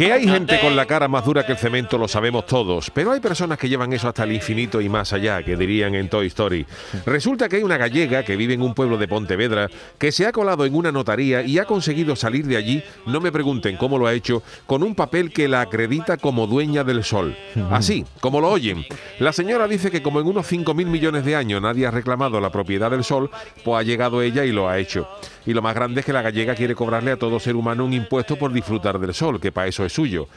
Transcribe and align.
Que 0.00 0.14
hay 0.14 0.26
gente 0.26 0.58
con 0.60 0.76
la 0.76 0.86
cara 0.86 1.08
más 1.08 1.26
dura 1.26 1.44
que 1.44 1.52
el 1.52 1.58
cemento 1.58 1.98
lo 1.98 2.08
sabemos 2.08 2.46
todos, 2.46 2.90
pero 2.90 3.12
hay 3.12 3.20
personas 3.20 3.58
que 3.58 3.68
llevan 3.68 3.92
eso 3.92 4.08
hasta 4.08 4.24
el 4.24 4.32
infinito 4.32 4.80
y 4.80 4.88
más 4.88 5.12
allá, 5.12 5.42
que 5.42 5.58
dirían 5.58 5.94
en 5.94 6.08
Toy 6.08 6.28
Story. 6.28 6.64
Resulta 7.04 7.50
que 7.50 7.56
hay 7.56 7.62
una 7.62 7.76
gallega 7.76 8.22
que 8.22 8.34
vive 8.34 8.54
en 8.54 8.62
un 8.62 8.72
pueblo 8.72 8.96
de 8.96 9.06
Pontevedra 9.06 9.68
que 9.98 10.10
se 10.10 10.24
ha 10.24 10.32
colado 10.32 10.64
en 10.64 10.74
una 10.74 10.90
notaría 10.90 11.42
y 11.42 11.58
ha 11.58 11.66
conseguido 11.66 12.16
salir 12.16 12.46
de 12.46 12.56
allí, 12.56 12.82
no 13.04 13.20
me 13.20 13.30
pregunten 13.30 13.76
cómo 13.76 13.98
lo 13.98 14.06
ha 14.06 14.14
hecho, 14.14 14.42
con 14.64 14.82
un 14.82 14.94
papel 14.94 15.34
que 15.34 15.48
la 15.48 15.60
acredita 15.60 16.16
como 16.16 16.46
dueña 16.46 16.82
del 16.82 17.04
sol. 17.04 17.36
Así, 17.70 18.06
como 18.20 18.40
lo 18.40 18.48
oyen. 18.48 18.86
La 19.18 19.34
señora 19.34 19.68
dice 19.68 19.90
que 19.90 20.00
como 20.00 20.18
en 20.18 20.28
unos 20.28 20.50
5.000 20.50 20.86
millones 20.86 21.26
de 21.26 21.36
años 21.36 21.60
nadie 21.60 21.86
ha 21.86 21.90
reclamado 21.90 22.40
la 22.40 22.48
propiedad 22.48 22.90
del 22.90 23.04
sol, 23.04 23.30
pues 23.62 23.78
ha 23.78 23.82
llegado 23.82 24.22
ella 24.22 24.46
y 24.46 24.50
lo 24.50 24.66
ha 24.66 24.78
hecho. 24.78 25.06
Y 25.44 25.52
lo 25.52 25.60
más 25.60 25.74
grande 25.74 26.00
es 26.00 26.06
que 26.06 26.14
la 26.14 26.22
gallega 26.22 26.54
quiere 26.54 26.74
cobrarle 26.74 27.10
a 27.10 27.18
todo 27.18 27.38
ser 27.38 27.54
humano 27.54 27.84
un 27.84 27.92
impuesto 27.92 28.36
por 28.36 28.50
disfrutar 28.50 28.98
del 28.98 29.12
sol, 29.12 29.38
que 29.38 29.52
para 29.52 29.68
eso 29.68 29.84
es 29.84 29.89
suyo. 29.90 30.28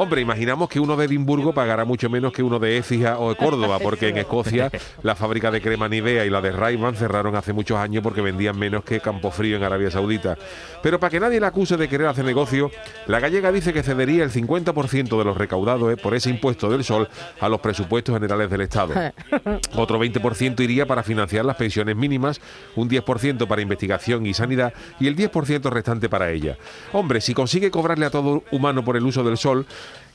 Hombre, 0.00 0.20
imaginamos 0.20 0.68
que 0.68 0.78
uno 0.78 0.96
de 0.96 1.06
Edimburgo 1.06 1.52
pagará 1.52 1.84
mucho 1.84 2.08
menos 2.08 2.32
que 2.32 2.44
uno 2.44 2.60
de 2.60 2.78
Écija 2.78 3.18
o 3.18 3.30
de 3.30 3.36
Córdoba, 3.36 3.80
porque 3.80 4.10
en 4.10 4.18
Escocia 4.18 4.70
la 5.02 5.16
fábrica 5.16 5.50
de 5.50 5.60
crema 5.60 5.88
Nivea 5.88 6.24
y 6.24 6.30
la 6.30 6.40
de 6.40 6.52
Rayman 6.52 6.94
cerraron 6.94 7.34
hace 7.34 7.52
muchos 7.52 7.78
años 7.78 8.04
porque 8.04 8.20
vendían 8.20 8.56
menos 8.56 8.84
que 8.84 9.00
Campofrío 9.00 9.56
en 9.56 9.64
Arabia 9.64 9.90
Saudita. 9.90 10.38
Pero 10.84 11.00
para 11.00 11.10
que 11.10 11.18
nadie 11.18 11.40
la 11.40 11.48
acuse 11.48 11.76
de 11.76 11.88
querer 11.88 12.06
hacer 12.06 12.24
negocio, 12.24 12.70
la 13.08 13.18
gallega 13.18 13.50
dice 13.50 13.72
que 13.72 13.82
cedería 13.82 14.22
el 14.22 14.30
50% 14.30 15.18
de 15.18 15.24
los 15.24 15.36
recaudados 15.36 15.92
eh, 15.92 15.96
por 15.96 16.14
ese 16.14 16.30
impuesto 16.30 16.70
del 16.70 16.84
sol 16.84 17.08
a 17.40 17.48
los 17.48 17.58
presupuestos 17.58 18.14
generales 18.14 18.50
del 18.50 18.60
Estado. 18.60 18.94
Otro 19.74 19.98
20% 19.98 20.60
iría 20.60 20.86
para 20.86 21.02
financiar 21.02 21.44
las 21.44 21.56
pensiones 21.56 21.96
mínimas, 21.96 22.40
un 22.76 22.88
10% 22.88 23.48
para 23.48 23.62
investigación 23.62 24.26
y 24.26 24.34
sanidad 24.34 24.72
y 25.00 25.08
el 25.08 25.16
10% 25.16 25.70
restante 25.70 26.08
para 26.08 26.30
ella. 26.30 26.56
Hombre, 26.92 27.20
si 27.20 27.34
consigue 27.34 27.72
cobrarle 27.72 28.06
a 28.06 28.10
todo 28.10 28.44
humano 28.52 28.84
por 28.84 28.96
el 28.98 29.06
uso 29.06 29.24
del 29.24 29.38
sol, 29.38 29.66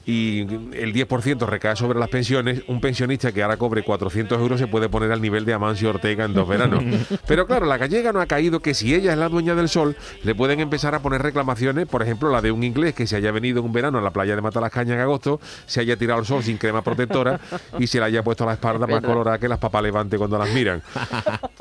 y 0.06 0.42
el 0.42 0.94
10% 0.94 1.46
recae 1.48 1.76
sobre 1.76 1.98
las 1.98 2.10
pensiones, 2.10 2.64
un 2.68 2.82
pensionista 2.82 3.32
que 3.32 3.42
ahora 3.42 3.58
cobre 3.58 3.84
400 3.84 4.38
euros 4.40 4.60
se 4.60 4.68
puede 4.68 4.90
poner 4.90 5.12
al 5.12 5.22
nivel 5.22 5.46
de 5.46 5.54
Amancio 5.54 5.90
Ortega 5.90 6.26
en 6.26 6.34
dos 6.34 6.48
veranos. 6.48 6.84
Pero 7.28 7.46
claro, 7.48 7.66
la 7.66 7.78
gallega 7.78 8.12
no 8.12 8.20
ha 8.20 8.26
caído 8.26 8.60
que 8.60 8.74
si 8.74 8.94
ella 8.94 9.14
es 9.14 9.18
la 9.18 9.30
dueña 9.30 9.56
del 9.56 9.70
sol, 9.70 9.96
le 10.24 10.36
pueden 10.36 10.60
empezar 10.60 10.94
a 10.94 11.00
poner 11.00 11.22
reclamaciones, 11.22 11.88
por 11.88 12.02
ejemplo, 12.02 12.30
la 12.32 12.42
de 12.42 12.52
un 12.52 12.64
inglés 12.64 12.94
que 12.94 13.08
se 13.08 13.16
haya 13.16 13.32
venido 13.32 13.62
un 13.62 13.72
verano 13.72 13.98
a 13.98 14.02
la 14.02 14.12
playa 14.12 14.36
de 14.36 14.42
Matalascaña 14.42 14.96
en 14.96 15.00
agosto, 15.00 15.40
se 15.66 15.80
haya 15.80 15.96
tirado 15.96 16.20
al 16.20 16.26
sol 16.26 16.44
sin 16.44 16.58
crema 16.58 16.82
protectora 16.82 17.40
y 17.80 17.88
se 17.88 18.00
le 18.00 18.06
haya 18.06 18.24
puesto 18.24 18.46
la 18.46 18.54
espalda 18.54 18.86
más 18.88 19.02
colorada 19.02 19.40
que 19.40 19.48
las 19.48 19.60
papas 19.60 19.84
levante 19.84 20.18
cuando 20.18 20.38
las 20.38 20.50
miran. 20.54 20.82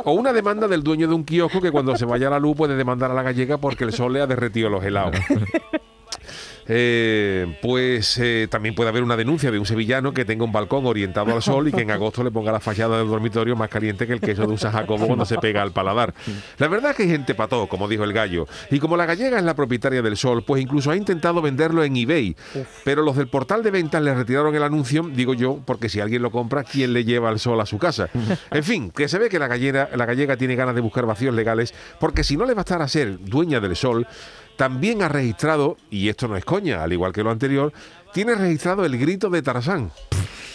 O 0.05 0.15
una 0.15 0.33
demanda 0.33 0.67
del 0.67 0.83
dueño 0.83 1.07
de 1.07 1.15
un 1.15 1.23
kiosco 1.23 1.61
que 1.61 1.71
cuando 1.71 1.97
se 1.97 2.05
vaya 2.05 2.27
a 2.27 2.31
la 2.31 2.41
luz 2.41 2.57
puede 2.57 2.75
demandar 2.75 3.13
a 3.13 3.15
la 3.15 3.23
gallega 3.23 3.59
porque 3.59 3.85
el 3.85 3.93
sol 3.93 4.13
le 4.13 4.21
ha 4.21 4.27
derretido 4.27 4.69
los 4.69 4.83
helados. 4.83 5.15
Eh, 6.67 7.59
pues 7.61 8.19
eh, 8.19 8.47
también 8.51 8.75
puede 8.75 8.89
haber 8.91 9.03
una 9.03 9.17
denuncia 9.17 9.51
de 9.51 9.59
un 9.59 9.67
sevillano 9.67 10.13
que 10.13 10.25
tenga 10.25 10.45
un 10.45 10.53
balcón 10.53 10.87
orientado 10.87 11.35
al 11.35 11.43
sol 11.43 11.69
y 11.69 11.73
que 11.73 11.83
en 11.83 11.91
agosto 11.93 12.23
le 12.23 12.31
ponga 12.31 12.53
la 12.53 12.61
fachada 12.61 12.99
del 12.99 13.09
dormitorio 13.09 13.57
más 13.57 13.69
caliente 13.69 14.07
que 14.07 14.13
el 14.13 14.21
queso 14.21 14.43
de 14.43 14.49
un 14.49 14.59
San 14.59 14.73
Jacobo 14.73 15.07
cuando 15.07 15.25
se 15.25 15.39
pega 15.39 15.63
al 15.63 15.73
paladar. 15.73 16.15
La 16.59 16.69
verdad 16.69 16.93
es 16.93 16.97
que 16.97 17.03
hay 17.05 17.11
gente 17.11 17.35
pató, 17.35 17.67
como 17.67 17.89
dijo 17.89 18.05
el 18.05 18.13
gallo. 18.13 18.47
Y 18.71 18.79
como 18.79 18.97
la 18.97 19.07
gallega 19.07 19.39
es 19.39 19.45
la 19.45 19.55
propietaria 19.55 20.03
del 20.03 20.17
sol, 20.17 20.45
pues 20.45 20.63
incluso 20.63 20.91
ha 20.91 20.97
intentado 20.97 21.43
venderlo 21.43 21.85
en 21.85 21.97
eBay. 21.97 22.37
Pero 22.85 23.03
los 23.03 23.17
del 23.17 23.29
portal 23.29 23.63
de 23.63 23.71
ventas 23.71 24.03
le 24.03 24.15
retiraron 24.15 24.55
el 24.55 24.63
anuncio, 24.63 25.03
digo 25.13 25.35
yo, 25.35 25.61
porque 25.65 25.89
si 25.89 26.01
alguien 26.01 26.23
lo 26.23 26.31
compra, 26.31 26.65
¿quién 26.65 26.93
le 26.93 27.05
lleva 27.05 27.31
el 27.31 27.39
sol 27.39 27.61
a 27.61 27.67
su 27.67 27.79
casa? 27.79 28.09
En 28.51 28.65
fin, 28.65 28.91
que 28.91 29.09
se 29.09 29.19
ve 29.19 29.29
que 29.29 29.39
la 29.39 29.49
gallega, 29.49 29.89
la 29.95 30.05
gallega 30.05 30.37
tiene 30.37 30.55
ganas 30.57 30.75
de 30.75 30.81
buscar 30.81 31.07
vacíos 31.07 31.35
legales, 31.35 31.75
porque 31.99 32.23
si 32.23 32.37
no 32.37 32.45
le 32.45 32.55
va 32.55 32.61
a 32.61 32.63
estar 32.65 32.83
a 32.83 32.89
ser 32.89 33.19
dueña 33.19 33.61
del 33.61 33.77
sol, 33.77 34.07
también 34.57 35.03
ha 35.03 35.09
registrado, 35.09 35.77
y 35.91 36.09
esto 36.09 36.29
no 36.29 36.37
es 36.37 36.45
coña, 36.45 36.83
al 36.83 36.93
igual 36.93 37.13
que 37.13 37.23
lo 37.23 37.31
anterior, 37.31 37.73
tiene 38.13 38.35
registrado 38.35 38.85
el 38.85 38.99
grito 38.99 39.31
de 39.31 39.43
Tarzán 39.43 39.91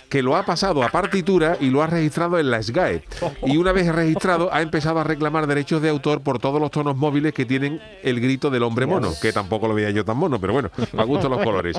que 0.09 0.23
lo 0.23 0.35
ha 0.35 0.43
pasado 0.43 0.83
a 0.83 0.89
partitura 0.89 1.57
y 1.59 1.69
lo 1.69 1.83
ha 1.83 1.87
registrado 1.87 2.39
en 2.39 2.49
la 2.49 2.61
SGAE. 2.61 3.03
Y 3.45 3.57
una 3.57 3.71
vez 3.71 3.93
registrado, 3.93 4.53
ha 4.53 4.61
empezado 4.61 4.99
a 4.99 5.03
reclamar 5.03 5.47
derechos 5.47 5.81
de 5.81 5.89
autor 5.89 6.21
por 6.21 6.39
todos 6.39 6.61
los 6.61 6.71
tonos 6.71 6.95
móviles 6.95 7.33
que 7.33 7.45
tienen 7.45 7.81
el 8.03 8.19
grito 8.19 8.49
del 8.49 8.63
hombre 8.63 8.85
mono, 8.85 9.11
que 9.21 9.33
tampoco 9.33 9.67
lo 9.67 9.73
veía 9.73 9.91
yo 9.91 10.05
tan 10.05 10.17
mono, 10.17 10.39
pero 10.39 10.53
bueno, 10.53 10.71
me 10.93 11.03
gustan 11.03 11.31
los 11.31 11.43
colores. 11.43 11.77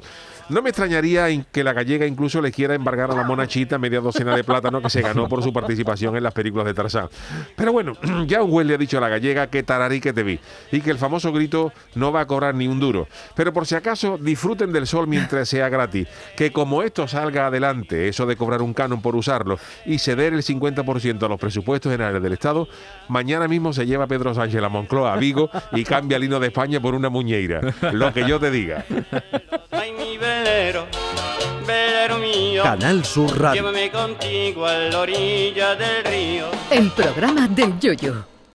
No 0.49 0.63
me 0.63 0.71
extrañaría 0.71 1.27
que 1.53 1.63
la 1.63 1.73
gallega 1.73 2.07
incluso 2.07 2.41
le 2.41 2.51
quiera 2.53 2.75
embargar 2.75 3.11
a 3.11 3.15
la 3.15 3.25
monachita 3.25 3.79
media 3.79 4.01
docena 4.01 4.35
de 4.35 4.45
plátano 4.45 4.81
que 4.81 4.91
se 4.91 5.03
ganó 5.03 5.29
por 5.29 5.43
su 5.43 5.53
participación 5.53 6.17
en 6.17 6.23
las 6.23 6.33
películas 6.33 6.67
de 6.67 6.75
Tarzán. 6.75 7.09
Pero 7.57 7.73
bueno, 7.73 7.95
ya 8.27 8.43
un 8.43 8.67
le 8.67 8.75
ha 8.75 8.79
dicho 8.79 8.99
a 8.99 9.01
la 9.01 9.09
gallega 9.09 9.47
que 9.49 9.63
tararí 9.63 10.01
que 10.01 10.13
te 10.13 10.23
vi 10.23 10.41
y 10.73 10.81
que 10.81 10.91
el 10.91 10.99
famoso 10.99 11.33
grito 11.33 11.73
no 11.95 12.08
va 12.13 12.23
a 12.23 12.27
cobrar 12.27 12.55
ni 12.55 12.69
un 12.69 12.79
duro. 12.79 13.09
Pero 13.35 13.53
por 13.53 13.67
si 13.67 13.75
acaso, 13.75 14.19
disfruten 14.19 14.73
del 14.73 14.87
sol 14.87 15.07
mientras 15.07 15.49
sea 15.49 15.69
gratis, 15.69 16.09
que 16.37 16.53
como 16.53 16.83
esto 16.83 17.09
salga 17.09 17.47
adelante, 17.47 18.11
de 18.27 18.37
cobrar 18.37 18.63
un 18.63 18.75
canon 18.75 19.01
por 19.01 19.15
usarlo 19.17 19.59
y 19.87 19.99
ceder 19.99 20.35
el 20.35 20.43
50% 20.43 21.23
a 21.23 21.29
los 21.29 21.39
presupuestos 21.39 21.93
generales 21.93 22.23
del 22.23 22.33
Estado, 22.33 22.69
mañana 23.09 23.49
mismo 23.49 23.73
se 23.73 23.87
lleva 23.87 24.07
Pedro 24.07 24.35
Sánchez 24.35 24.63
a 24.63 24.69
Moncloa 24.69 25.13
a 25.13 25.17
Vigo 25.17 25.51
y 25.73 25.85
cambia 25.85 26.17
el 26.17 26.25
hino 26.25 26.41
de 26.41 26.49
España 26.49 26.81
por 26.81 26.95
una 26.95 27.09
muñeira. 27.09 27.61
Lo 27.93 28.13
que 28.13 28.27
yo 28.27 28.41
te 28.41 28.51
diga. 28.51 28.85
Canal 32.63 33.05
Sur 33.05 33.39
Radio. 33.41 33.63
Llévame 33.63 33.91
contigo 33.91 34.67
a 34.67 34.75
la 34.75 35.01
orilla 35.01 35.75
del 35.75 36.05
río. 36.05 36.47
El 36.71 36.91
programa 36.91 37.47
del 37.49 37.79
Yoyo. 37.79 38.38